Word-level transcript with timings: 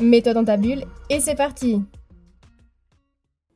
Mets-toi 0.00 0.32
dans 0.32 0.44
ta 0.46 0.56
bulle 0.56 0.84
et 1.10 1.20
c'est 1.20 1.34
parti 1.34 1.82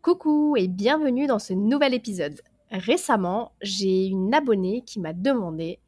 Coucou 0.03 0.57
et 0.59 0.69
bienvenue 0.69 1.27
dans 1.27 1.39
ce 1.39 1.55
nouvel 1.55 1.95
épisode. 1.95 2.39
Récemment, 2.70 3.53
j'ai 3.62 4.09
une 4.09 4.34
abonnée 4.34 4.83
qui 4.83 5.01
m'a 5.01 5.15
demandé 5.15 5.80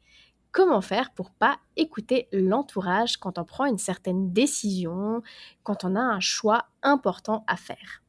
comment 0.51 0.81
faire 0.81 1.11
pour 1.11 1.29
pas 1.29 1.59
écouter 1.75 2.27
l'entourage 2.31 3.17
quand 3.17 3.37
on 3.37 3.43
prend 3.43 3.65
une 3.65 3.77
certaine 3.77 4.33
décision, 4.33 5.21
quand 5.61 5.83
on 5.83 5.95
a 5.95 6.01
un 6.01 6.19
choix 6.19 6.65
important 6.81 7.43
à 7.45 7.55
faire. 7.55 8.01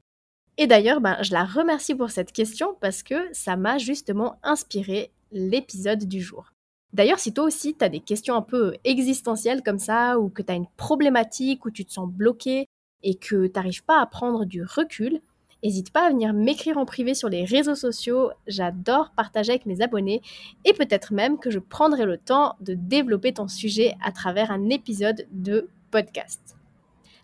Et 0.57 0.67
d'ailleurs, 0.67 1.03
ben, 1.03 1.19
je 1.23 1.35
la 1.35 1.45
remercie 1.45 1.95
pour 1.95 2.11
cette 2.11 2.33
question 2.33 2.75
parce 2.81 3.03
que 3.03 3.29
ça 3.33 3.57
m'a 3.57 3.77
justement 3.77 4.39
inspiré 4.43 5.13
l'épisode 5.33 6.07
du 6.07 6.23
jour. 6.23 6.55
D'ailleurs, 6.93 7.19
si 7.19 7.33
toi 7.35 7.45
aussi 7.45 7.75
tu 7.75 7.85
as 7.85 7.89
des 7.89 8.01
questions 8.01 8.35
un 8.35 8.43
peu 8.43 8.75
existentielles 8.85 9.63
comme 9.63 9.79
ça, 9.79 10.19
ou 10.19 10.29
que 10.31 10.43
tu 10.43 10.53
as 10.53 10.57
une 10.57 10.69
problématique, 10.77 11.65
où 11.65 11.71
tu 11.71 11.85
te 11.85 11.93
sens 11.93 12.09
bloqué 12.09 12.67
et 13.03 13.15
que 13.15 13.47
tu 13.47 13.53
n'arrives 13.55 13.85
pas 13.85 14.01
à 14.01 14.07
prendre 14.07 14.45
du 14.45 14.63
recul, 14.63 15.21
n'hésite 15.63 15.93
pas 15.93 16.07
à 16.07 16.11
venir 16.11 16.33
m'écrire 16.33 16.79
en 16.79 16.87
privé 16.87 17.15
sur 17.15 17.29
les 17.29 17.45
réseaux 17.45 17.75
sociaux. 17.75 18.31
J'adore 18.47 19.11
partager 19.17 19.51
avec 19.51 19.67
mes 19.67 19.83
abonnés 19.83 20.23
et 20.65 20.73
peut-être 20.73 21.13
même 21.13 21.39
que 21.39 21.51
je 21.51 21.59
prendrai 21.59 22.05
le 22.05 22.19
temps 22.19 22.57
de 22.61 22.75
développer 22.75 23.35
ton 23.35 23.49
sujet 23.49 23.95
à 24.03 24.13
travers 24.13 24.51
un 24.51 24.71
épisode 24.71 25.27
de 25.31 25.69
podcast. 25.91 26.57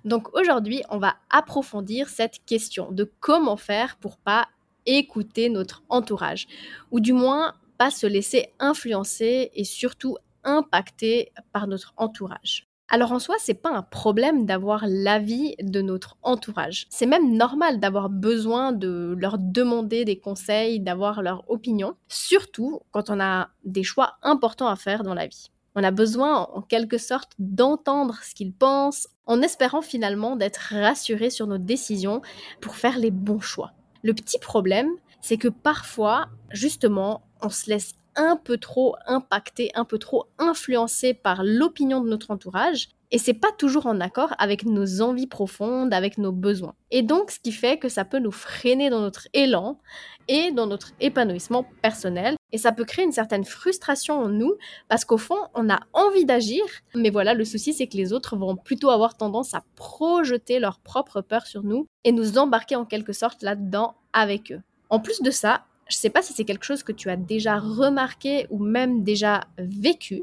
Donc 0.05 0.37
aujourd'hui, 0.37 0.83
on 0.91 0.99
va 0.99 1.17
approfondir 1.31 2.09
cette 2.09 2.45
question 2.45 2.93
de 2.93 3.11
comment 3.21 3.57
faire 3.57 3.97
pour 3.97 4.19
pas 4.19 4.49
écouter 4.87 5.49
notre 5.49 5.83
entourage, 5.89 6.47
ou 6.91 7.01
du 7.01 7.15
moins 7.15 7.55
pas 7.79 7.91
se 7.91 8.07
laisser 8.07 8.53
influencer 8.59 9.51
et 9.55 9.65
surtout 9.65 10.17
impacter 10.45 11.33
par 11.53 11.67
notre 11.67 11.95
entourage. 11.97 12.69
Alors 12.89 13.13
en 13.13 13.19
soi, 13.19 13.37
c'est 13.39 13.55
pas 13.55 13.73
un 13.73 13.83
problème 13.83 14.45
d'avoir 14.45 14.85
l'avis 14.87 15.57
de 15.61 15.81
notre 15.81 16.17
entourage. 16.23 16.87
C'est 16.91 17.07
même 17.07 17.35
normal 17.35 17.81
d'avoir 17.81 18.11
besoin 18.11 18.73
de 18.73 19.17
leur 19.19 19.39
demander 19.39 20.05
des 20.05 20.19
conseils, 20.19 20.81
d'avoir 20.81 21.23
leur 21.23 21.51
opinion, 21.51 21.97
surtout 22.09 22.81
quand 22.91 23.09
on 23.09 23.21
a 23.21 23.49
des 23.65 23.83
choix 23.83 24.19
importants 24.23 24.69
à 24.69 24.77
faire 24.77 25.03
dans 25.03 25.15
la 25.15 25.27
vie. 25.27 25.51
On 25.77 25.83
a 25.83 25.91
besoin 25.91 26.43
en 26.53 26.63
quelque 26.63 26.99
sorte 26.99 27.33
d'entendre 27.39 28.19
ce 28.23 28.35
qu'ils 28.35 28.53
pensent 28.53 29.09
en 29.27 29.43
espérant 29.43 29.83
finalement 29.83 30.37
d'être 30.37 30.75
rassuré 30.75 31.31
sur 31.31 31.47
nos 31.47 31.59
décisions 31.59 32.23
pour 32.61 32.77
faire 32.77 32.99
les 32.99 33.11
bons 33.11 33.41
choix. 33.41 33.73
Le 34.05 34.13
petit 34.13 34.39
problème, 34.39 34.91
c'est 35.23 35.39
que 35.39 35.49
parfois, 35.49 36.29
justement, 36.51 37.23
on 37.41 37.49
se 37.49 37.71
laisse 37.71 37.95
un 38.17 38.37
peu 38.37 38.59
trop 38.59 38.97
impacter, 39.07 39.71
un 39.75 39.87
peu 39.87 39.99
trop 39.99 40.27
influencé 40.39 41.15
par 41.15 41.43
l'opinion 41.43 42.03
de 42.03 42.11
notre 42.11 42.31
entourage 42.31 42.91
et 43.11 43.19
c'est 43.19 43.33
pas 43.33 43.51
toujours 43.57 43.87
en 43.87 44.01
accord 44.01 44.35
avec 44.39 44.67
nos 44.67 45.01
envies 45.01 45.27
profondes, 45.27 45.95
avec 45.95 46.19
nos 46.19 46.33
besoins. 46.33 46.75
Et 46.91 47.03
donc 47.03 47.31
ce 47.31 47.41
qui 47.41 47.51
fait 47.51 47.79
que 47.79 47.89
ça 47.89 48.05
peut 48.05 48.19
nous 48.19 48.31
freiner 48.31 48.91
dans 48.91 49.01
notre 49.01 49.27
élan 49.33 49.79
et 50.29 50.53
dans 50.53 50.67
notre 50.67 50.93
épanouissement 51.01 51.65
personnel 51.81 52.37
et 52.55 52.59
ça 52.59 52.71
peut 52.71 52.85
créer 52.85 53.05
une 53.05 53.11
certaine 53.11 53.45
frustration 53.45 54.15
en 54.15 54.29
nous 54.29 54.55
parce 54.89 55.05
qu'au 55.05 55.19
fond, 55.19 55.39
on 55.55 55.69
a 55.69 55.81
envie 55.93 56.25
d'agir, 56.25 56.63
mais 56.95 57.11
voilà, 57.11 57.35
le 57.35 57.45
souci 57.45 57.75
c'est 57.75 57.89
que 57.89 57.97
les 57.97 58.13
autres 58.13 58.37
vont 58.37 58.55
plutôt 58.55 58.91
avoir 58.91 59.17
tendance 59.17 59.55
à 59.55 59.65
projeter 59.75 60.61
leur 60.61 60.79
propre 60.79 61.21
peur 61.21 61.49
sur 61.49 61.65
nous 61.65 61.89
et 62.05 62.13
nous 62.13 62.39
embarquer 62.39 62.77
en 62.77 62.85
quelque 62.85 63.13
sorte 63.13 63.43
là-dedans 63.43 63.97
avec 64.13 64.53
eux. 64.53 64.61
En 64.89 65.01
plus 65.01 65.21
de 65.21 65.33
ça, 65.33 65.65
je 65.89 65.97
ne 65.97 65.99
sais 65.99 66.11
pas 66.11 66.23
si 66.23 66.33
c'est 66.33 66.45
quelque 66.45 66.65
chose 66.65 66.85
que 66.85 66.93
tu 66.93 67.11
as 67.11 67.17
déjà 67.17 67.59
remarqué 67.59 68.47
ou 68.51 68.63
même 68.63 69.03
déjà 69.03 69.41
vécu. 69.59 70.23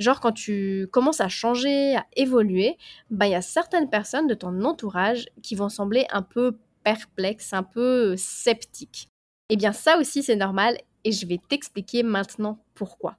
Genre 0.00 0.18
quand 0.18 0.32
tu 0.32 0.88
commences 0.90 1.20
à 1.20 1.28
changer, 1.28 1.94
à 1.94 2.06
évoluer, 2.16 2.76
bah, 3.10 3.28
il 3.28 3.32
y 3.32 3.36
a 3.36 3.40
certaines 3.40 3.88
personnes 3.88 4.26
de 4.26 4.34
ton 4.34 4.64
entourage 4.64 5.26
qui 5.44 5.54
vont 5.54 5.68
sembler 5.68 6.06
un 6.10 6.22
peu 6.22 6.58
perplexes, 6.82 7.52
un 7.52 7.62
peu 7.62 8.16
sceptiques. 8.16 9.06
Eh 9.48 9.56
bien 9.56 9.72
ça 9.72 9.96
aussi 9.98 10.24
c'est 10.24 10.34
normal 10.34 10.76
et 11.04 11.12
je 11.12 11.26
vais 11.26 11.40
t'expliquer 11.48 12.02
maintenant 12.02 12.58
pourquoi. 12.74 13.16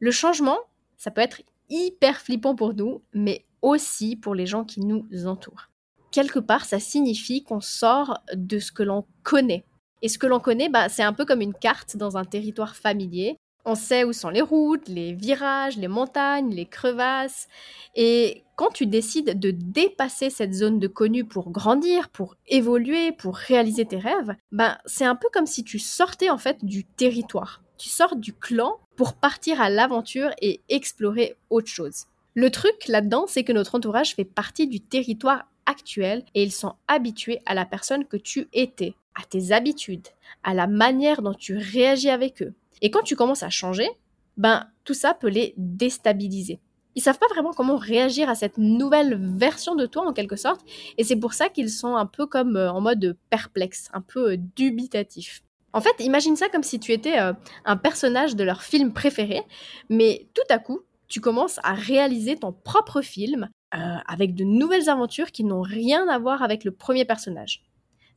Le 0.00 0.10
changement, 0.10 0.58
ça 0.96 1.10
peut 1.10 1.20
être 1.20 1.42
hyper 1.68 2.20
flippant 2.20 2.54
pour 2.54 2.74
nous, 2.74 3.02
mais 3.12 3.44
aussi 3.62 4.16
pour 4.16 4.34
les 4.34 4.46
gens 4.46 4.64
qui 4.64 4.80
nous 4.80 5.06
entourent. 5.26 5.68
Quelque 6.10 6.38
part, 6.38 6.64
ça 6.64 6.80
signifie 6.80 7.42
qu'on 7.42 7.60
sort 7.60 8.18
de 8.34 8.58
ce 8.58 8.72
que 8.72 8.82
l'on 8.82 9.04
connaît. 9.22 9.64
Et 10.00 10.08
ce 10.08 10.18
que 10.18 10.26
l'on 10.26 10.40
connaît, 10.40 10.68
bah, 10.68 10.88
c'est 10.88 11.02
un 11.02 11.12
peu 11.12 11.24
comme 11.24 11.40
une 11.40 11.54
carte 11.54 11.96
dans 11.96 12.16
un 12.16 12.24
territoire 12.24 12.76
familier. 12.76 13.36
On 13.70 13.74
sait 13.74 14.02
où 14.02 14.14
sont 14.14 14.30
les 14.30 14.40
routes, 14.40 14.88
les 14.88 15.12
virages, 15.12 15.76
les 15.76 15.88
montagnes, 15.88 16.54
les 16.54 16.64
crevasses. 16.64 17.48
Et 17.94 18.42
quand 18.56 18.70
tu 18.70 18.86
décides 18.86 19.38
de 19.38 19.50
dépasser 19.50 20.30
cette 20.30 20.54
zone 20.54 20.78
de 20.78 20.86
connu 20.86 21.26
pour 21.26 21.50
grandir, 21.50 22.08
pour 22.08 22.36
évoluer, 22.46 23.12
pour 23.12 23.36
réaliser 23.36 23.84
tes 23.84 23.98
rêves, 23.98 24.34
ben 24.52 24.78
c'est 24.86 25.04
un 25.04 25.14
peu 25.14 25.28
comme 25.34 25.44
si 25.44 25.64
tu 25.64 25.78
sortais 25.78 26.30
en 26.30 26.38
fait 26.38 26.64
du 26.64 26.84
territoire. 26.84 27.62
Tu 27.76 27.90
sors 27.90 28.16
du 28.16 28.32
clan 28.32 28.78
pour 28.96 29.12
partir 29.12 29.60
à 29.60 29.68
l'aventure 29.68 30.30
et 30.40 30.62
explorer 30.70 31.36
autre 31.50 31.68
chose. 31.68 32.06
Le 32.32 32.50
truc 32.50 32.88
là-dedans, 32.88 33.26
c'est 33.28 33.44
que 33.44 33.52
notre 33.52 33.74
entourage 33.74 34.14
fait 34.14 34.24
partie 34.24 34.66
du 34.66 34.80
territoire 34.80 35.44
actuel 35.66 36.24
et 36.34 36.42
ils 36.42 36.52
sont 36.52 36.76
habitués 36.88 37.40
à 37.44 37.52
la 37.52 37.66
personne 37.66 38.06
que 38.06 38.16
tu 38.16 38.48
étais, 38.54 38.94
à 39.14 39.24
tes 39.28 39.52
habitudes, 39.52 40.08
à 40.42 40.54
la 40.54 40.66
manière 40.66 41.20
dont 41.20 41.34
tu 41.34 41.58
réagis 41.58 42.08
avec 42.08 42.40
eux. 42.40 42.54
Et 42.82 42.90
quand 42.90 43.02
tu 43.02 43.16
commences 43.16 43.42
à 43.42 43.50
changer, 43.50 43.88
ben 44.36 44.66
tout 44.84 44.94
ça 44.94 45.14
peut 45.14 45.28
les 45.28 45.54
déstabiliser. 45.56 46.60
Ils 46.94 47.02
savent 47.02 47.18
pas 47.18 47.28
vraiment 47.28 47.52
comment 47.52 47.76
réagir 47.76 48.28
à 48.28 48.34
cette 48.34 48.58
nouvelle 48.58 49.16
version 49.36 49.76
de 49.76 49.86
toi 49.86 50.04
en 50.04 50.12
quelque 50.12 50.36
sorte, 50.36 50.62
et 50.96 51.04
c'est 51.04 51.14
pour 51.14 51.32
ça 51.32 51.48
qu'ils 51.48 51.70
sont 51.70 51.94
un 51.94 52.06
peu 52.06 52.26
comme 52.26 52.56
euh, 52.56 52.72
en 52.72 52.80
mode 52.80 53.16
perplexe, 53.30 53.88
un 53.92 54.00
peu 54.00 54.32
euh, 54.32 54.36
dubitatif. 54.56 55.42
En 55.72 55.80
fait, 55.80 55.94
imagine 56.00 56.34
ça 56.34 56.48
comme 56.48 56.62
si 56.64 56.80
tu 56.80 56.92
étais 56.92 57.20
euh, 57.20 57.34
un 57.64 57.76
personnage 57.76 58.34
de 58.34 58.42
leur 58.42 58.62
film 58.62 58.92
préféré, 58.92 59.42
mais 59.88 60.26
tout 60.34 60.42
à 60.50 60.58
coup, 60.58 60.80
tu 61.06 61.20
commences 61.20 61.60
à 61.62 61.74
réaliser 61.74 62.36
ton 62.36 62.52
propre 62.52 63.00
film 63.00 63.48
avec 63.70 64.34
de 64.34 64.44
nouvelles 64.44 64.88
aventures 64.88 65.30
qui 65.30 65.44
n'ont 65.44 65.60
rien 65.60 66.08
à 66.08 66.18
voir 66.18 66.42
avec 66.42 66.64
le 66.64 66.70
premier 66.70 67.04
personnage. 67.04 67.62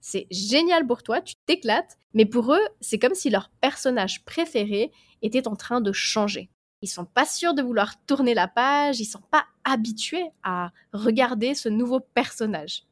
C'est 0.02 0.28
génial 0.32 0.86
pour 0.86 1.04
toi, 1.04 1.22
tu 1.22 1.36
t'éclates, 1.46 1.98
mais 2.14 2.26
pour 2.26 2.54
eux, 2.54 2.68
c'est 2.82 3.00
comme 3.00 3.14
si 3.14 3.30
leur 3.30 3.50
personnage 3.62 4.26
préféré 4.26 4.92
était 5.22 5.48
en 5.48 5.56
train 5.56 5.80
de 5.80 5.92
changer. 5.92 6.50
Ils 6.82 6.90
sont 6.90 7.06
pas 7.06 7.26
sûrs 7.26 7.54
de 7.54 7.62
vouloir 7.62 8.04
tourner 8.06 8.34
la 8.34 8.48
page, 8.48 9.00
ils 9.00 9.06
sont 9.06 9.22
pas 9.30 9.46
habitués 9.64 10.26
à 10.44 10.72
regarder 10.92 11.54
ce 11.54 11.70
nouveau 11.70 12.00
personnage. 12.00 12.84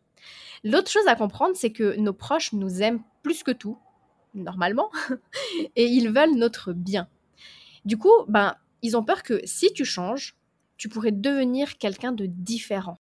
L'autre 0.63 0.91
chose 0.91 1.07
à 1.07 1.15
comprendre, 1.15 1.55
c'est 1.55 1.71
que 1.71 1.95
nos 1.97 2.13
proches 2.13 2.53
nous 2.53 2.83
aiment 2.83 3.01
plus 3.23 3.41
que 3.41 3.51
tout, 3.51 3.79
normalement, 4.35 4.91
et 5.75 5.85
ils 5.85 6.09
veulent 6.09 6.35
notre 6.35 6.73
bien. 6.73 7.07
Du 7.85 7.97
coup, 7.97 8.13
ben, 8.27 8.55
ils 8.83 8.95
ont 8.95 9.03
peur 9.03 9.23
que 9.23 9.41
si 9.45 9.73
tu 9.73 9.85
changes, 9.85 10.35
tu 10.77 10.89
pourrais 10.89 11.11
devenir 11.11 11.77
quelqu'un 11.77 12.11
de 12.11 12.27
différent. 12.27 12.97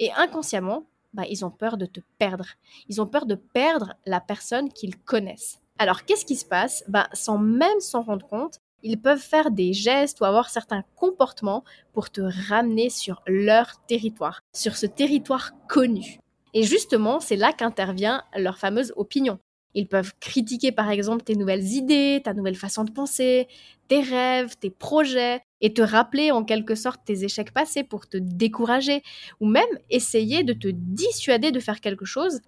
Et 0.00 0.12
inconsciemment, 0.12 0.88
bah, 1.12 1.24
ils 1.28 1.44
ont 1.44 1.50
peur 1.50 1.76
de 1.76 1.86
te 1.86 2.00
perdre. 2.18 2.46
Ils 2.88 3.00
ont 3.00 3.06
peur 3.06 3.26
de 3.26 3.34
perdre 3.34 3.94
la 4.06 4.20
personne 4.20 4.72
qu'ils 4.72 4.96
connaissent. 4.96 5.60
Alors, 5.78 6.04
qu'est-ce 6.04 6.24
qui 6.24 6.36
se 6.36 6.44
passe? 6.44 6.84
Bah, 6.88 7.08
Sans 7.12 7.38
même 7.38 7.80
s'en 7.80 8.02
rendre 8.02 8.26
compte, 8.26 8.60
ils 8.82 9.00
peuvent 9.00 9.18
faire 9.18 9.50
des 9.50 9.72
gestes 9.72 10.20
ou 10.20 10.24
avoir 10.24 10.50
certains 10.50 10.84
comportements 10.94 11.64
pour 11.92 12.10
te 12.10 12.20
ramener 12.48 12.90
sur 12.90 13.22
leur 13.26 13.84
territoire, 13.86 14.42
sur 14.52 14.76
ce 14.76 14.86
territoire 14.86 15.52
connu. 15.68 16.20
Et 16.54 16.62
justement, 16.62 17.20
c'est 17.20 17.36
là 17.36 17.52
qu'intervient 17.52 18.22
leur 18.36 18.58
fameuse 18.58 18.92
opinion. 18.96 19.38
Ils 19.78 19.86
peuvent 19.86 20.12
critiquer 20.18 20.72
par 20.72 20.90
exemple 20.90 21.22
tes 21.22 21.36
nouvelles 21.36 21.64
idées, 21.64 22.20
ta 22.24 22.34
nouvelle 22.34 22.56
façon 22.56 22.82
de 22.82 22.90
penser, 22.90 23.46
tes 23.86 24.00
rêves, 24.00 24.56
tes 24.58 24.70
projets, 24.70 25.40
et 25.60 25.72
te 25.72 25.82
rappeler 25.82 26.32
en 26.32 26.42
quelque 26.42 26.74
sorte 26.74 27.04
tes 27.04 27.22
échecs 27.22 27.52
passés 27.52 27.84
pour 27.84 28.08
te 28.08 28.16
décourager, 28.16 29.04
ou 29.38 29.46
même 29.46 29.68
essayer 29.88 30.42
de 30.42 30.52
te 30.52 30.66
dissuader 30.66 31.52
de 31.52 31.60
faire 31.60 31.80
quelque 31.80 32.04
chose. 32.04 32.40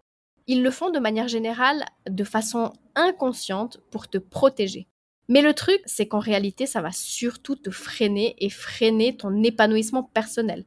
Ils 0.49 0.65
le 0.65 0.73
font 0.73 0.91
de 0.91 0.99
manière 0.99 1.29
générale 1.29 1.85
de 2.09 2.25
façon 2.25 2.73
inconsciente 2.97 3.79
pour 3.93 4.09
te 4.09 4.19
protéger. 4.19 4.89
Mais 5.29 5.43
le 5.43 5.55
truc, 5.55 5.81
c'est 5.87 6.09
qu'en 6.09 6.19
réalité, 6.19 6.67
ça 6.67 6.81
va 6.81 6.91
surtout 6.91 7.55
te 7.55 7.71
freiner 7.71 8.35
et 8.45 8.51
freiner 8.51 9.17
ton 9.17 9.45
épanouissement 9.45 10.03
personnel. 10.03 10.65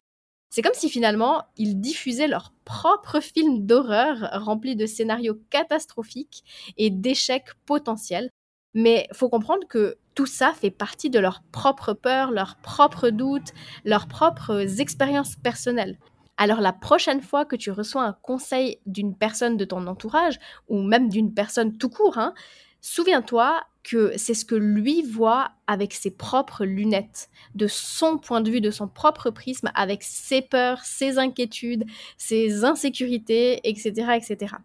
C'est 0.53 0.61
comme 0.61 0.75
si 0.75 0.87
finalement 0.87 1.45
ils 1.57 1.81
diffusaient 1.81 2.27
leur 2.27 2.53
propre 2.63 3.19
film 3.19 3.65
d'horreur 3.65 4.29
rempli 4.33 4.75
de 4.75 4.85
scénarios 4.85 5.39
catastrophiques 5.49 6.43
et 6.77 6.91
d'échecs 6.91 7.55
potentiels. 7.65 8.29
Mais 8.75 9.07
faut 9.13 9.29
comprendre 9.29 9.67
que 9.67 9.97
tout 10.13 10.27
ça 10.27 10.53
fait 10.53 10.69
partie 10.69 11.09
de 11.09 11.17
leurs 11.17 11.41
propres 11.51 11.93
peurs, 11.93 12.29
leurs 12.29 12.57
propres 12.57 13.09
doutes, 13.09 13.51
leurs 13.83 14.07
propres 14.07 14.79
expériences 14.79 15.37
personnelles. 15.37 15.97
Alors 16.37 16.61
la 16.61 16.71
prochaine 16.71 17.23
fois 17.23 17.45
que 17.45 17.55
tu 17.55 17.71
reçois 17.71 18.03
un 18.03 18.13
conseil 18.13 18.77
d'une 18.85 19.17
personne 19.17 19.57
de 19.57 19.65
ton 19.65 19.87
entourage, 19.87 20.37
ou 20.67 20.83
même 20.83 21.09
d'une 21.09 21.33
personne 21.33 21.75
tout 21.79 21.89
court, 21.89 22.19
hein, 22.19 22.35
souviens-toi 22.83 23.63
que 23.83 24.13
c'est 24.17 24.33
ce 24.33 24.45
que 24.45 24.55
lui 24.55 25.01
voit 25.01 25.51
avec 25.67 25.93
ses 25.93 26.11
propres 26.11 26.65
lunettes, 26.65 27.29
de 27.55 27.67
son 27.67 28.17
point 28.17 28.41
de 28.41 28.51
vue, 28.51 28.61
de 28.61 28.71
son 28.71 28.87
propre 28.87 29.29
prisme, 29.29 29.71
avec 29.73 30.03
ses 30.03 30.41
peurs, 30.41 30.83
ses 30.85 31.17
inquiétudes, 31.17 31.85
ses 32.17 32.63
insécurités, 32.63 33.59
etc. 33.67 34.11
etc. 34.15 34.55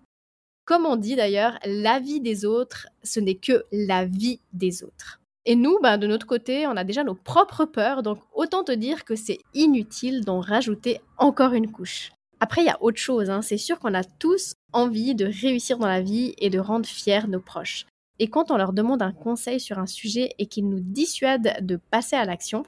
Comme 0.67 0.85
on 0.85 0.97
dit 0.97 1.17
d'ailleurs, 1.17 1.59
la 1.65 1.99
vie 1.99 2.20
des 2.20 2.44
autres, 2.44 2.88
ce 3.03 3.20
n'est 3.20 3.37
que 3.37 3.65
la 3.73 4.05
vie 4.05 4.41
des 4.53 4.85
autres. 4.85 5.20
Et 5.47 5.56
nous, 5.56 5.79
ben, 5.82 5.97
de 5.97 6.06
notre 6.06 6.26
côté, 6.26 6.67
on 6.67 6.76
a 6.76 6.85
déjà 6.85 7.05
nos 7.05 7.15
propres 7.15 7.65
peurs, 7.65 8.03
donc 8.03 8.19
autant 8.35 8.65
te 8.65 8.73
dire 8.73 9.05
que 9.05 9.17
c'est 9.17 9.38
inutile 9.55 10.25
d'en 10.25 10.41
rajouter 10.41 11.00
encore 11.17 11.55
une 11.55 11.73
couche. 11.73 12.12
Après, 12.41 12.62
il 12.62 12.67
y 12.67 12.70
a 12.70 12.82
autre 12.82 12.99
chose, 12.99 13.31
hein. 13.31 13.43
c'est 13.43 13.56
sûr 13.56 13.79
qu'on 13.79 13.94
a 13.94 14.05
tous 14.05 14.55
envie 14.73 15.15
de 15.15 15.25
réussir 15.25 15.79
dans 15.79 15.87
la 15.87 16.03
vie 16.03 16.35
et 16.38 16.50
de 16.50 16.59
rendre 16.59 16.87
fiers 16.87 17.26
nos 17.26 17.41
proches. 17.41 17.87
Et 18.19 18.29
quand 18.29 18.50
on 18.50 18.56
leur 18.56 18.73
demande 18.73 19.03
un 19.03 19.12
conseil 19.12 19.61
sur 19.61 19.79
un 19.79 19.87
sujet 19.87 20.35
et 20.38 20.47
qu'ils 20.47 20.69
nous 20.69 20.81
dissuadent 20.81 21.56
de 21.61 21.76
passer 21.76 22.17
à 22.17 22.25
l'action, 22.25 22.65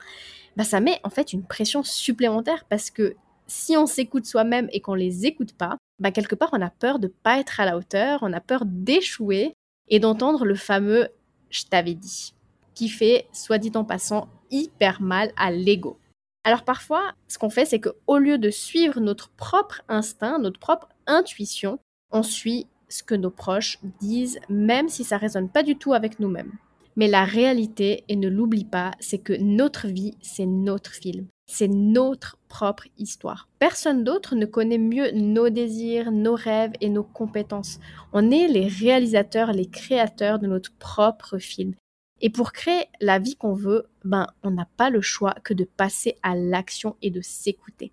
ben, 0.57 0.65
ça 0.65 0.81
met 0.81 1.01
en 1.03 1.11
fait 1.11 1.33
une 1.33 1.45
pression 1.45 1.83
supplémentaire 1.83 2.65
parce 2.69 2.91
que 2.91 3.17
si 3.47 3.77
on 3.77 3.87
s'écoute 3.87 4.27
soi-même 4.27 4.69
et 4.73 4.81
qu'on 4.81 4.95
les 4.95 5.27
écoute 5.27 5.55
pas, 5.55 5.77
ben, 5.99 6.13
quelque 6.13 6.35
part 6.37 6.51
on 6.53 6.61
a 6.61 6.71
peur 6.71 6.99
de 6.99 7.09
pas 7.09 7.41
être 7.41 7.61
à 7.61 7.65
la 7.65 7.77
hauteur, 7.77 8.21
on 8.23 8.33
a 8.33 8.41
peur 8.41 8.65
d'échouer 8.65 9.55
et 9.89 9.99
d'entendre 9.99 10.45
le 10.45 10.55
fameux 10.55 11.09
je 11.51 11.65
t'avais 11.65 11.95
dit 11.95 12.33
qui 12.75 12.89
fait, 12.89 13.29
soit 13.33 13.59
dit 13.59 13.73
en 13.75 13.85
passant, 13.85 14.29
hyper 14.51 15.03
mal 15.03 15.33
à 15.37 15.51
l'ego. 15.51 15.99
Alors 16.45 16.65
parfois, 16.65 17.13
ce 17.29 17.37
qu'on 17.37 17.51
fait, 17.51 17.67
c'est 17.67 17.81
qu'au 17.81 18.17
lieu 18.17 18.39
de 18.39 18.49
suivre 18.49 19.01
notre 19.01 19.29
propre 19.31 19.83
instinct, 19.89 20.39
notre 20.39 20.59
propre 20.59 20.89
intuition, 21.07 21.79
on 22.11 22.23
suit 22.23 22.67
ce 22.91 23.03
que 23.03 23.15
nos 23.15 23.31
proches 23.31 23.79
disent, 24.01 24.39
même 24.51 24.91
si 24.91 25.05
ça 25.05 25.17
résonne 25.17 25.49
pas 25.49 25.63
du 25.63 25.77
tout 25.77 25.95
avec 25.95 26.21
nous-mêmes. 26.21 26.53
Mais 26.97 27.09
la 27.09 27.25
réalité, 27.25 28.05
et 28.09 28.17
ne 28.17 28.29
l'oublie 28.29 28.65
pas, 28.65 28.91
c'est 29.01 29.19
que 29.19 29.33
notre 29.33 29.87
vie, 29.87 30.19
c'est 30.21 30.47
notre 30.47 30.93
film. 30.93 31.27
C'est 31.47 31.69
notre 31.69 32.37
propre 32.49 32.85
histoire. 32.99 33.49
Personne 33.59 34.05
d'autre 34.05 34.37
ne 34.37 34.47
connaît 34.47 34.79
mieux 34.79 35.11
nos 35.13 35.49
désirs, 35.49 36.13
nos 36.13 36.35
rêves 36.35 36.75
et 36.81 36.89
nos 36.89 37.03
compétences. 37.03 37.81
On 38.13 38.31
est 38.31 38.49
les 38.49 38.69
réalisateurs, 38.69 39.53
les 39.53 39.67
créateurs 39.67 40.39
de 40.39 40.47
notre 40.47 40.73
propre 40.75 41.39
film. 41.39 41.75
Et 42.21 42.31
pour 42.31 42.53
créer 42.53 42.85
la 43.01 43.19
vie 43.19 43.37
qu'on 43.37 43.55
veut, 43.55 43.87
ben, 44.05 44.27
on 44.43 44.51
n'a 44.51 44.69
pas 44.77 44.91
le 44.91 45.01
choix 45.01 45.35
que 45.43 45.55
de 45.55 45.65
passer 45.65 46.17
à 46.23 46.37
l'action 46.37 46.97
et 47.03 47.11
de 47.11 47.23
s'écouter. 47.23 47.93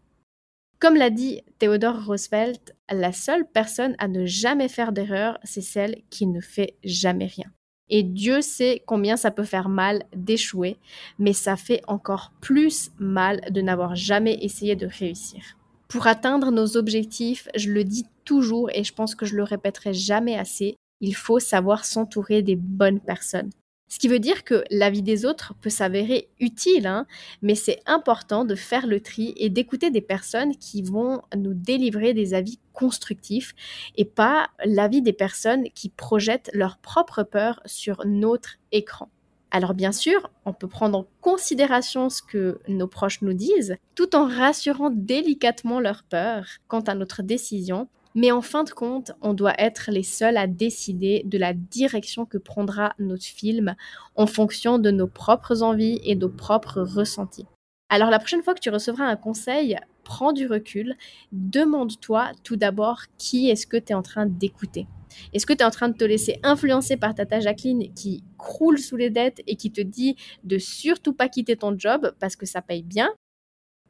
Comme 0.80 0.96
l'a 0.96 1.10
dit 1.10 1.42
Theodore 1.58 2.06
Roosevelt, 2.06 2.76
la 2.92 3.12
seule 3.12 3.46
personne 3.46 3.96
à 3.98 4.08
ne 4.08 4.28
jamais 4.28 4.70
faire 4.70 4.92
d'erreur, 4.92 5.40
c'est 5.44 5.62
celle 5.62 6.04
qui 6.12 6.28
ne 6.28 6.40
fait 6.40 6.76
jamais 6.84 7.26
rien. 7.26 7.52
Et 7.90 8.04
Dieu 8.04 8.42
sait 8.42 8.84
combien 8.86 9.18
ça 9.18 9.32
peut 9.32 9.44
faire 9.44 9.70
mal 9.70 10.04
d'échouer, 10.16 10.78
mais 11.18 11.34
ça 11.34 11.56
fait 11.56 11.82
encore 11.88 12.32
plus 12.42 12.92
mal 13.00 13.42
de 13.50 13.62
n'avoir 13.62 13.96
jamais 13.96 14.38
essayé 14.42 14.76
de 14.76 14.86
réussir. 14.86 15.58
Pour 15.88 16.06
atteindre 16.06 16.52
nos 16.52 16.78
objectifs, 16.78 17.48
je 17.56 17.72
le 17.72 17.84
dis 17.84 18.06
toujours 18.26 18.70
et 18.72 18.84
je 18.84 18.94
pense 18.94 19.16
que 19.16 19.26
je 19.26 19.36
le 19.36 19.44
répéterai 19.44 19.94
jamais 19.94 20.38
assez, 20.38 20.76
il 21.00 21.16
faut 21.16 21.40
savoir 21.40 21.86
s'entourer 21.86 22.42
des 22.42 22.58
bonnes 22.58 23.00
personnes. 23.00 23.50
Ce 23.90 24.00
qui 24.00 24.10
veut 24.10 24.20
dire 24.20 24.44
que 24.44 24.64
la 24.70 24.90
vie 24.90 25.02
des 25.02 25.26
autres 25.26 25.54
peut 25.62 25.70
s'avérer 25.70 26.30
utile, 26.40 26.88
hein, 26.88 27.08
mais 27.42 27.56
c'est 27.56 27.82
important 27.86 28.44
de 28.44 28.56
faire 28.56 28.86
le 28.86 29.00
tri 29.00 29.34
et 29.38 29.50
d'écouter 29.50 29.92
des 29.92 30.02
personnes 30.02 30.56
qui 30.58 30.82
vont 30.82 31.22
nous 31.36 31.54
délivrer 31.54 32.14
des 32.14 32.34
avis 32.34 32.60
constructifs 32.74 33.56
et 33.96 34.06
pas 34.06 34.50
l'avis 34.66 35.02
des 35.02 35.14
personnes 35.14 35.70
qui 35.74 35.90
projettent 35.90 36.52
leurs 36.54 36.78
propres 36.78 37.24
peurs 37.24 37.62
sur 37.66 38.06
notre 38.06 38.58
écran. 38.74 39.10
Alors 39.52 39.74
bien 39.74 39.94
sûr, 39.94 40.30
on 40.46 40.52
peut 40.52 40.68
prendre 40.68 41.00
en 41.00 41.08
considération 41.22 42.10
ce 42.10 42.22
que 42.22 42.60
nos 42.68 42.88
proches 42.88 43.22
nous 43.22 43.34
disent, 43.34 43.78
tout 43.96 44.16
en 44.16 44.28
rassurant 44.28 44.90
délicatement 44.90 45.80
leurs 45.80 46.04
peurs 46.04 46.46
quant 46.68 46.82
à 46.82 46.96
notre 46.96 47.24
décision 47.24 47.88
mais 48.18 48.32
en 48.32 48.42
fin 48.42 48.64
de 48.64 48.72
compte, 48.72 49.12
on 49.22 49.36
doit 49.36 49.54
être 49.60 49.92
les 49.92 50.02
seuls 50.02 50.38
à 50.38 50.48
décider 50.48 51.22
de 51.26 51.38
la 51.38 51.54
direction 51.54 52.26
que 52.26 52.40
prendra 52.40 52.96
notre 52.98 53.26
film 53.26 53.76
en 54.16 54.26
fonction 54.26 54.80
de 54.80 54.90
nos 54.90 55.06
propres 55.06 55.62
envies 55.62 56.02
et 56.04 56.16
nos 56.16 56.28
propres 56.28 56.82
ressentis. 56.82 57.46
Alors 57.90 58.10
la 58.10 58.18
prochaine 58.18 58.42
fois 58.42 58.56
que 58.56 58.60
tu 58.60 58.72
recevras 58.72 59.06
un 59.06 59.18
conseil, 59.18 59.78
prends 60.04 60.34
du 60.34 60.48
recul, 60.48 60.96
demande-toi 61.32 62.32
tout 62.44 62.56
d'abord 62.56 63.02
qui 63.20 63.52
est-ce 63.52 63.68
que 63.68 63.78
tu 63.78 63.92
es 63.92 63.96
en 63.96 64.02
train 64.02 64.26
d'écouter. 64.26 64.88
Est-ce 65.34 65.46
que 65.46 65.54
tu 65.54 65.60
es 65.60 65.66
en 65.66 65.70
train 65.70 65.90
de 65.90 65.96
te 65.96 66.04
laisser 66.04 66.40
influencer 66.42 66.98
par 66.98 67.14
tata 67.14 67.40
Jacqueline 67.40 67.94
qui 67.94 68.24
croule 68.40 68.80
sous 68.80 68.98
les 68.98 69.12
dettes 69.12 69.44
et 69.46 69.56
qui 69.58 69.72
te 69.72 69.82
dit 69.82 70.16
de 70.44 70.58
surtout 70.58 71.14
pas 71.14 71.30
quitter 71.30 71.56
ton 71.56 71.78
job 71.78 72.12
parce 72.20 72.36
que 72.36 72.48
ça 72.48 72.64
paye 72.64 72.82
bien 72.82 73.12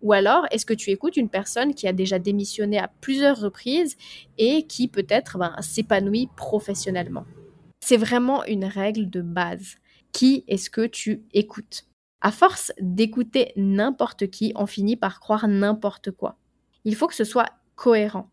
ou 0.02 0.14
alors, 0.14 0.46
est-ce 0.52 0.66
que 0.66 0.74
tu 0.74 0.92
écoutes 0.92 1.18
une 1.18 1.30
personne 1.30 1.74
qui 1.74 1.88
a 1.88 1.94
déjà 1.94 2.20
démissionné 2.20 2.78
à 2.78 2.90
plusieurs 3.02 3.40
reprises 3.40 3.98
et 4.38 4.68
qui 4.68 4.88
peut-être 4.88 5.38
ben, 5.38 5.56
s'épanouit 5.62 6.30
professionnellement? 6.36 7.26
C'est 7.80 7.98
vraiment 7.98 8.44
une 8.46 8.66
règle 8.66 9.10
de 9.10 9.22
base. 9.22 9.78
Qui 10.12 10.44
est-ce 10.48 10.70
que 10.70 10.86
tu 10.86 11.24
écoutes? 11.34 11.86
À 12.22 12.32
force 12.32 12.72
d'écouter 12.80 13.54
n'importe 13.56 14.30
qui, 14.30 14.52
on 14.56 14.66
finit 14.66 14.96
par 14.96 15.20
croire 15.20 15.48
n'importe 15.48 16.12
quoi. 16.12 16.38
Il 16.84 16.96
faut 16.96 17.08
que 17.08 17.16
ce 17.16 17.24
soit 17.24 17.50
cohérent. 17.76 18.30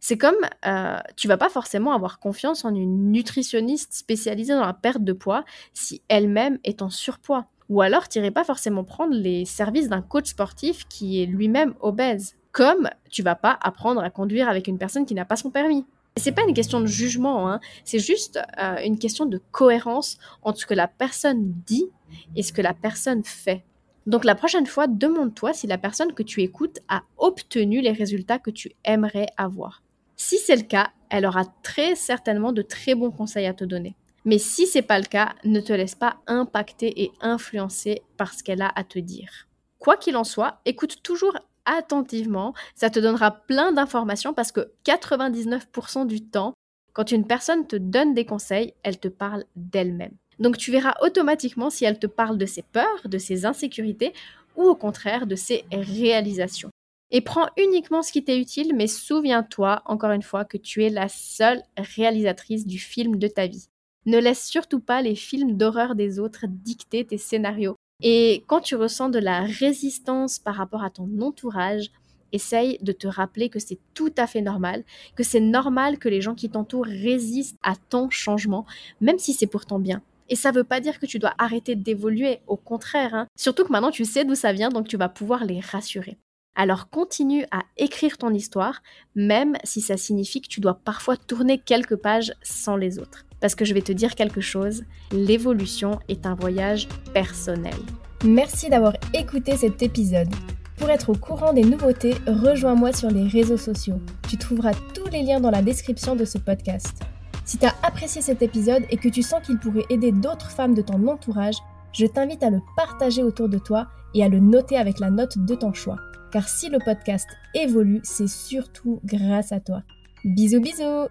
C'est 0.00 0.18
comme 0.18 0.36
euh, 0.66 0.98
tu 1.16 1.28
vas 1.28 1.36
pas 1.36 1.50
forcément 1.50 1.92
avoir 1.92 2.18
confiance 2.18 2.64
en 2.64 2.74
une 2.74 3.12
nutritionniste 3.12 3.92
spécialisée 3.92 4.54
dans 4.54 4.64
la 4.64 4.72
perte 4.72 5.04
de 5.04 5.12
poids 5.12 5.44
si 5.72 6.02
elle-même 6.08 6.58
est 6.64 6.82
en 6.82 6.90
surpoids. 6.90 7.48
Ou 7.68 7.82
alors, 7.82 8.08
tu 8.08 8.18
n'irais 8.18 8.30
pas 8.30 8.44
forcément 8.44 8.84
prendre 8.84 9.14
les 9.14 9.44
services 9.44 9.88
d'un 9.88 10.02
coach 10.02 10.28
sportif 10.28 10.86
qui 10.88 11.22
est 11.22 11.26
lui-même 11.26 11.74
obèse. 11.80 12.36
Comme 12.52 12.88
tu 13.10 13.22
vas 13.22 13.34
pas 13.34 13.58
apprendre 13.60 14.02
à 14.02 14.10
conduire 14.10 14.48
avec 14.48 14.68
une 14.68 14.78
personne 14.78 15.04
qui 15.04 15.14
n'a 15.14 15.24
pas 15.24 15.36
son 15.36 15.50
permis. 15.50 15.84
C'est 16.16 16.32
pas 16.32 16.42
une 16.48 16.54
question 16.54 16.80
de 16.80 16.86
jugement, 16.86 17.48
hein. 17.48 17.60
c'est 17.84 18.00
juste 18.00 18.40
euh, 18.60 18.76
une 18.84 18.98
question 18.98 19.24
de 19.24 19.40
cohérence 19.52 20.18
entre 20.42 20.58
ce 20.58 20.66
que 20.66 20.74
la 20.74 20.88
personne 20.88 21.54
dit 21.64 21.90
et 22.34 22.42
ce 22.42 22.52
que 22.52 22.62
la 22.62 22.74
personne 22.74 23.22
fait. 23.22 23.64
Donc 24.06 24.24
la 24.24 24.34
prochaine 24.34 24.66
fois, 24.66 24.88
demande-toi 24.88 25.52
si 25.52 25.66
la 25.66 25.78
personne 25.78 26.14
que 26.14 26.22
tu 26.22 26.42
écoutes 26.42 26.78
a 26.88 27.02
obtenu 27.18 27.82
les 27.82 27.92
résultats 27.92 28.38
que 28.38 28.50
tu 28.50 28.72
aimerais 28.84 29.26
avoir. 29.36 29.82
Si 30.16 30.38
c'est 30.38 30.56
le 30.56 30.62
cas, 30.62 30.90
elle 31.10 31.26
aura 31.26 31.44
très 31.62 31.94
certainement 31.94 32.52
de 32.52 32.62
très 32.62 32.94
bons 32.94 33.10
conseils 33.10 33.46
à 33.46 33.54
te 33.54 33.64
donner. 33.64 33.94
Mais 34.24 34.38
si 34.38 34.66
c'est 34.66 34.82
pas 34.82 34.98
le 34.98 35.06
cas, 35.06 35.34
ne 35.44 35.60
te 35.60 35.72
laisse 35.72 35.94
pas 35.94 36.18
impacter 36.26 37.02
et 37.02 37.12
influencer 37.20 38.02
par 38.16 38.34
ce 38.34 38.42
qu'elle 38.42 38.62
a 38.62 38.72
à 38.74 38.84
te 38.84 38.98
dire. 38.98 39.46
Quoi 39.78 39.96
qu'il 39.96 40.16
en 40.16 40.24
soit, 40.24 40.60
écoute 40.64 41.02
toujours 41.02 41.36
attentivement, 41.64 42.54
ça 42.74 42.90
te 42.90 42.98
donnera 42.98 43.30
plein 43.30 43.72
d'informations 43.72 44.34
parce 44.34 44.52
que 44.52 44.72
99% 44.84 46.06
du 46.06 46.24
temps, 46.24 46.54
quand 46.92 47.12
une 47.12 47.26
personne 47.26 47.66
te 47.66 47.76
donne 47.76 48.14
des 48.14 48.24
conseils, 48.24 48.74
elle 48.82 48.98
te 48.98 49.08
parle 49.08 49.44
d'elle-même. 49.54 50.16
Donc 50.38 50.56
tu 50.56 50.72
verras 50.72 50.94
automatiquement 51.02 51.70
si 51.70 51.84
elle 51.84 51.98
te 51.98 52.06
parle 52.06 52.38
de 52.38 52.46
ses 52.46 52.62
peurs, 52.62 53.06
de 53.06 53.18
ses 53.18 53.44
insécurités 53.44 54.12
ou 54.56 54.62
au 54.64 54.74
contraire 54.74 55.26
de 55.26 55.36
ses 55.36 55.64
réalisations. 55.70 56.70
Et 57.10 57.20
prends 57.20 57.48
uniquement 57.56 58.02
ce 58.02 58.12
qui 58.12 58.22
t'est 58.22 58.38
utile, 58.38 58.74
mais 58.74 58.86
souviens-toi 58.86 59.82
encore 59.86 60.10
une 60.10 60.22
fois 60.22 60.44
que 60.44 60.58
tu 60.58 60.84
es 60.84 60.90
la 60.90 61.08
seule 61.08 61.62
réalisatrice 61.76 62.66
du 62.66 62.78
film 62.78 63.16
de 63.16 63.28
ta 63.28 63.46
vie. 63.46 63.68
Ne 64.08 64.16
laisse 64.16 64.46
surtout 64.46 64.80
pas 64.80 65.02
les 65.02 65.14
films 65.14 65.58
d'horreur 65.58 65.94
des 65.94 66.18
autres 66.18 66.46
dicter 66.48 67.04
tes 67.04 67.18
scénarios. 67.18 67.76
Et 68.02 68.42
quand 68.46 68.62
tu 68.62 68.74
ressens 68.74 69.10
de 69.10 69.18
la 69.18 69.42
résistance 69.42 70.38
par 70.38 70.54
rapport 70.54 70.82
à 70.82 70.88
ton 70.88 71.10
entourage, 71.20 71.90
essaye 72.32 72.78
de 72.80 72.92
te 72.92 73.06
rappeler 73.06 73.50
que 73.50 73.58
c'est 73.58 73.78
tout 73.92 74.12
à 74.16 74.26
fait 74.26 74.40
normal, 74.40 74.82
que 75.14 75.22
c'est 75.22 75.40
normal 75.40 75.98
que 75.98 76.08
les 76.08 76.22
gens 76.22 76.34
qui 76.34 76.48
t'entourent 76.48 76.86
résistent 76.86 77.58
à 77.62 77.74
ton 77.90 78.08
changement, 78.08 78.64
même 79.02 79.18
si 79.18 79.34
c'est 79.34 79.46
pour 79.46 79.66
ton 79.66 79.78
bien. 79.78 80.00
Et 80.30 80.36
ça 80.36 80.52
ne 80.52 80.56
veut 80.56 80.64
pas 80.64 80.80
dire 80.80 80.98
que 81.00 81.06
tu 81.06 81.18
dois 81.18 81.34
arrêter 81.36 81.76
d'évoluer, 81.76 82.38
au 82.46 82.56
contraire. 82.56 83.14
Hein. 83.14 83.26
Surtout 83.36 83.64
que 83.64 83.72
maintenant 83.72 83.90
tu 83.90 84.06
sais 84.06 84.24
d'où 84.24 84.34
ça 84.34 84.54
vient, 84.54 84.70
donc 84.70 84.88
tu 84.88 84.96
vas 84.96 85.10
pouvoir 85.10 85.44
les 85.44 85.60
rassurer. 85.60 86.16
Alors 86.60 86.90
continue 86.90 87.44
à 87.52 87.62
écrire 87.76 88.18
ton 88.18 88.34
histoire, 88.34 88.82
même 89.14 89.56
si 89.62 89.80
ça 89.80 89.96
signifie 89.96 90.40
que 90.40 90.48
tu 90.48 90.60
dois 90.60 90.74
parfois 90.74 91.16
tourner 91.16 91.58
quelques 91.58 91.94
pages 91.94 92.32
sans 92.42 92.74
les 92.74 92.98
autres. 92.98 93.24
Parce 93.40 93.54
que 93.54 93.64
je 93.64 93.72
vais 93.72 93.80
te 93.80 93.92
dire 93.92 94.16
quelque 94.16 94.40
chose, 94.40 94.82
l'évolution 95.12 96.00
est 96.08 96.26
un 96.26 96.34
voyage 96.34 96.88
personnel. 97.14 97.76
Merci 98.24 98.68
d'avoir 98.70 98.94
écouté 99.14 99.56
cet 99.56 99.84
épisode. 99.84 100.34
Pour 100.78 100.90
être 100.90 101.10
au 101.10 101.14
courant 101.14 101.52
des 101.52 101.62
nouveautés, 101.62 102.14
rejoins-moi 102.26 102.92
sur 102.92 103.12
les 103.12 103.28
réseaux 103.28 103.56
sociaux. 103.56 104.00
Tu 104.28 104.36
trouveras 104.36 104.74
tous 104.94 105.08
les 105.12 105.22
liens 105.22 105.38
dans 105.38 105.52
la 105.52 105.62
description 105.62 106.16
de 106.16 106.24
ce 106.24 106.38
podcast. 106.38 107.04
Si 107.44 107.58
tu 107.58 107.66
as 107.66 107.74
apprécié 107.84 108.20
cet 108.20 108.42
épisode 108.42 108.82
et 108.90 108.96
que 108.96 109.08
tu 109.08 109.22
sens 109.22 109.46
qu'il 109.46 109.60
pourrait 109.60 109.86
aider 109.90 110.10
d'autres 110.10 110.50
femmes 110.50 110.74
de 110.74 110.82
ton 110.82 111.06
entourage, 111.06 111.58
je 111.92 112.06
t'invite 112.06 112.42
à 112.42 112.50
le 112.50 112.60
partager 112.76 113.22
autour 113.22 113.48
de 113.48 113.58
toi 113.58 113.86
et 114.12 114.24
à 114.24 114.28
le 114.28 114.40
noter 114.40 114.76
avec 114.76 114.98
la 114.98 115.10
note 115.10 115.38
de 115.38 115.54
ton 115.54 115.72
choix. 115.72 115.98
Car 116.30 116.48
si 116.48 116.68
le 116.68 116.78
podcast 116.78 117.28
évolue, 117.54 118.00
c'est 118.02 118.28
surtout 118.28 119.00
grâce 119.04 119.52
à 119.52 119.60
toi. 119.60 119.82
Bisous 120.24 120.60
bisous 120.60 121.08